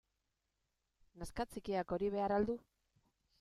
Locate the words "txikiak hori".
1.51-2.11